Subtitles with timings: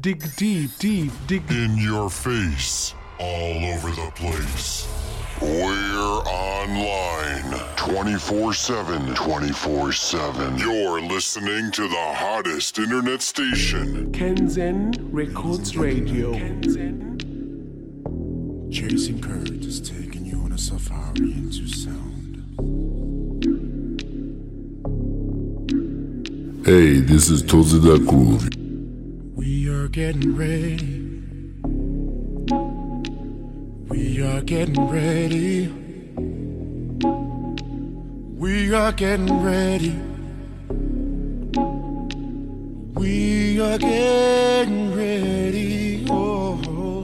[0.00, 4.88] Dig deep, deep, dig in your face, all over the place.
[5.42, 9.14] We're online 24 7.
[9.14, 10.56] 24 7.
[10.56, 16.32] You're listening to the hottest internet station, Kanzen Records Radio.
[18.70, 22.36] Jason Kurt is taking you on a safari into sound.
[26.64, 28.59] Hey, this is Thozi Da Groovy.
[29.92, 31.10] Getting ready.
[33.88, 35.66] We are getting ready.
[38.38, 39.96] We are getting ready.
[42.94, 46.06] We are getting ready.
[46.08, 46.54] All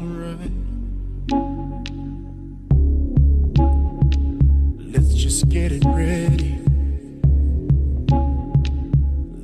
[0.03, 0.53] right.
[4.95, 6.61] Let's just get it ready.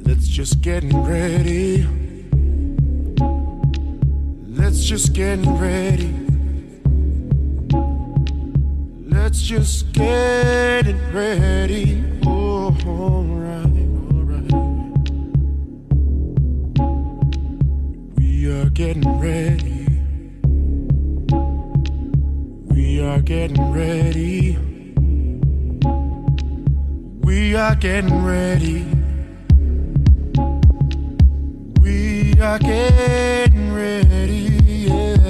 [0.05, 2.02] Let's just get it ready.
[4.73, 6.15] Let's just get ready.
[9.05, 12.03] Let's just get it ready.
[12.25, 13.67] Oh, alright,
[14.15, 14.51] alright.
[18.17, 19.89] We are getting ready.
[22.75, 24.57] We are getting ready.
[27.21, 28.87] We are getting ready.
[31.83, 34.52] We are getting ready.
[34.83, 35.22] Yeah.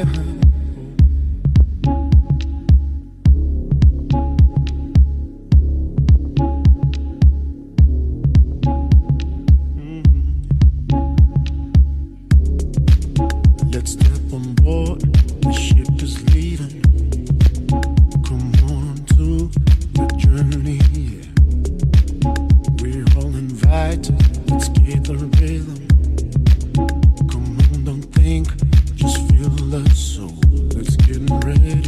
[31.45, 31.82] Let's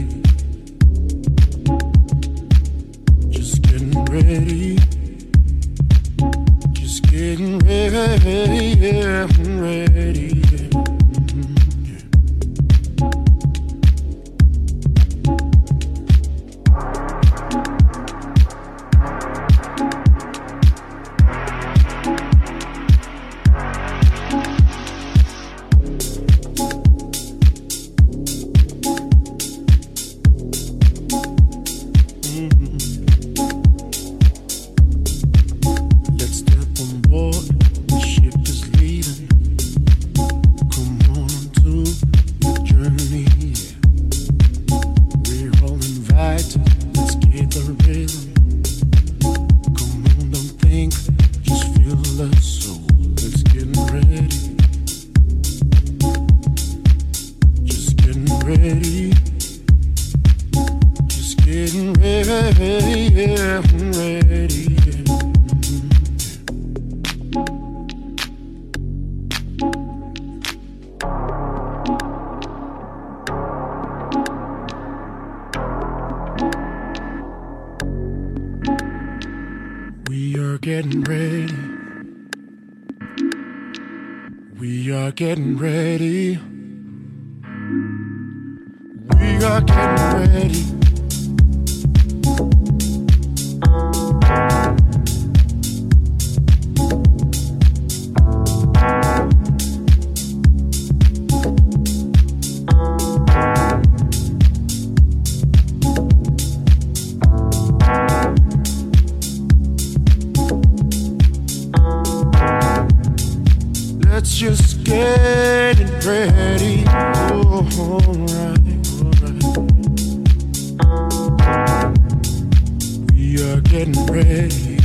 [123.75, 124.79] getting ready.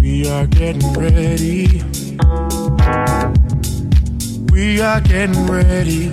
[0.00, 1.82] We are getting ready.
[4.50, 6.08] We are getting ready.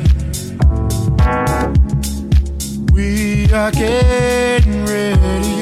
[2.92, 5.55] We are getting ready.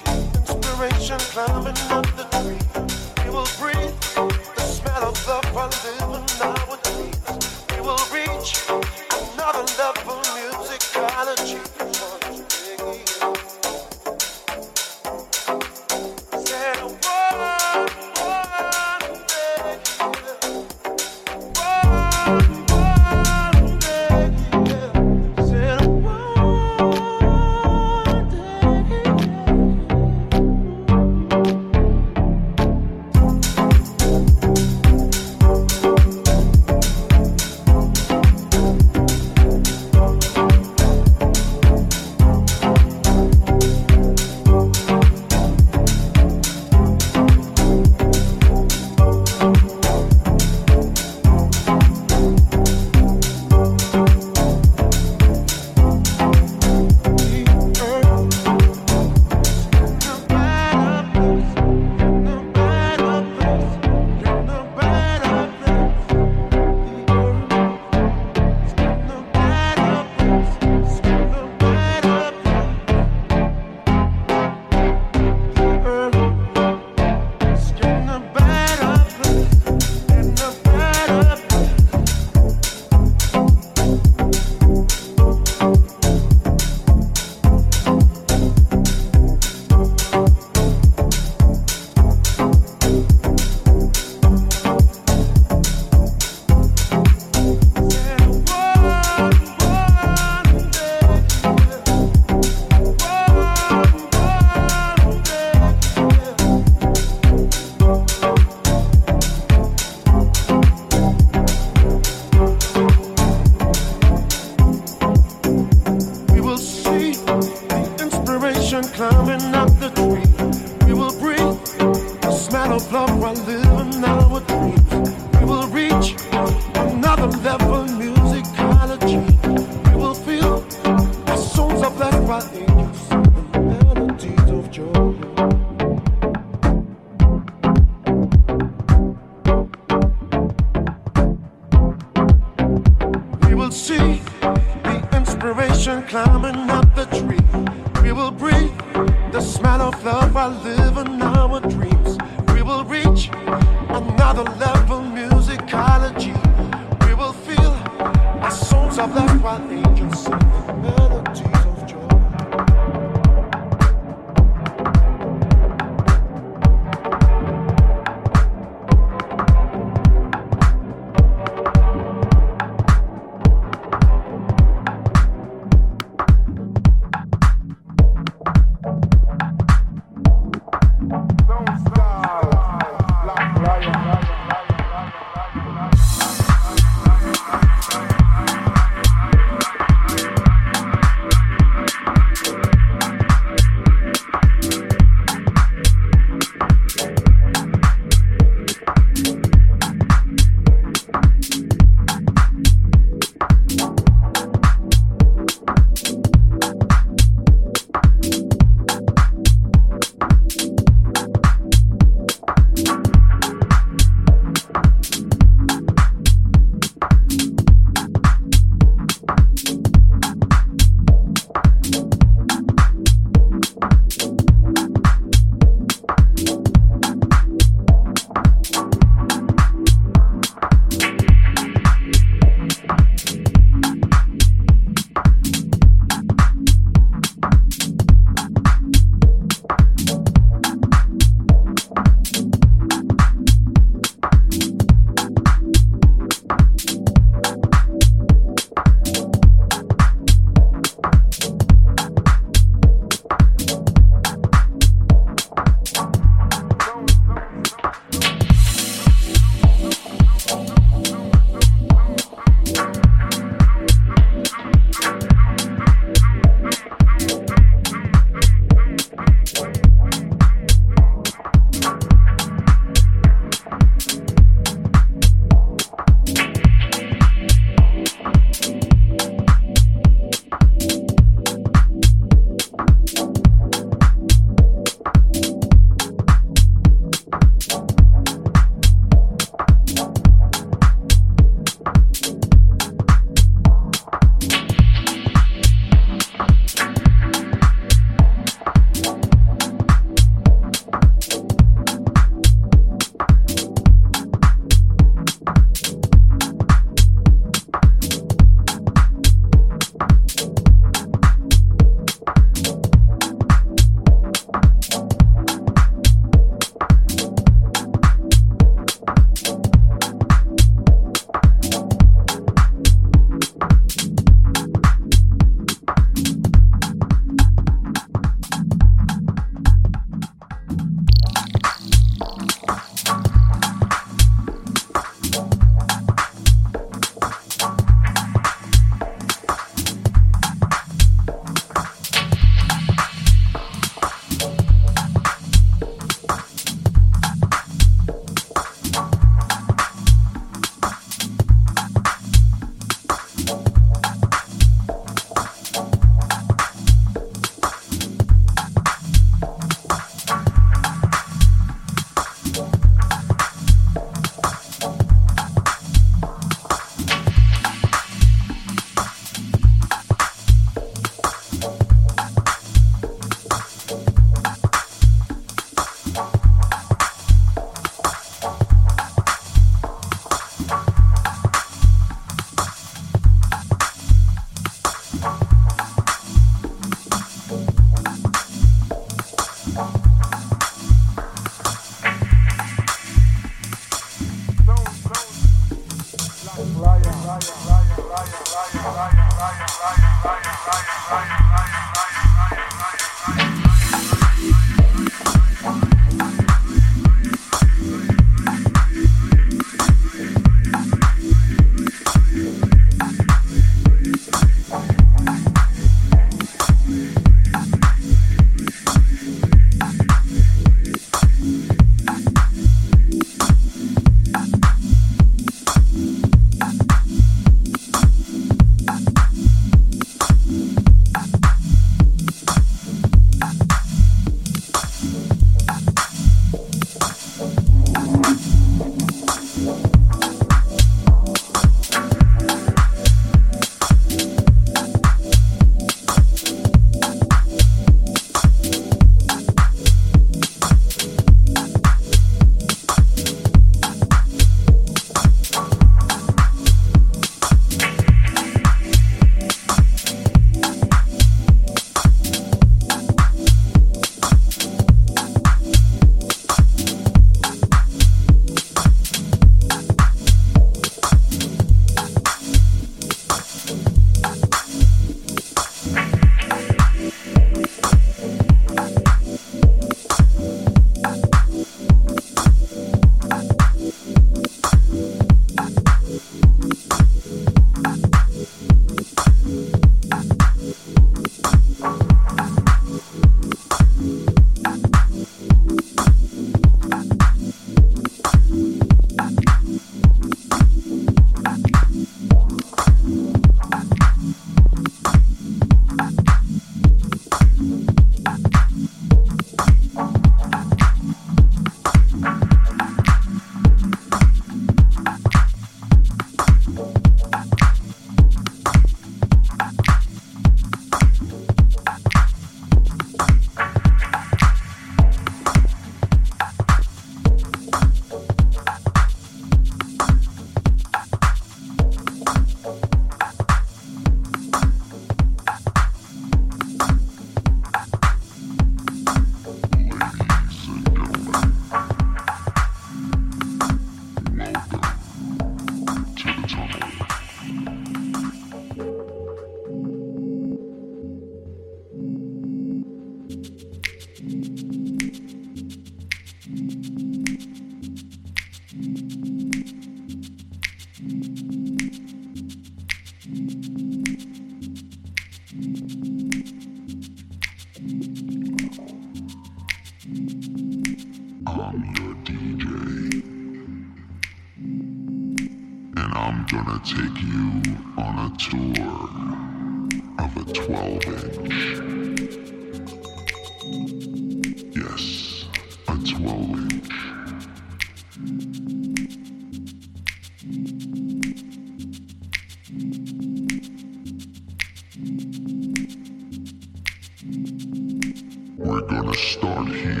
[599.13, 600.00] start here.